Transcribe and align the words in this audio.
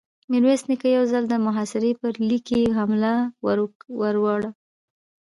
ميرويس 0.31 0.61
نيکه 0.69 0.87
يو 0.97 1.03
ځل 1.11 1.23
د 1.29 1.33
محاصرې 1.45 1.91
پر 2.01 2.13
ليکې 2.29 2.61
حمله 2.77 3.13
ور 3.99 4.15
وړه. 4.23 4.49